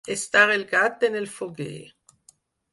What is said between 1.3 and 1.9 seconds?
foguer.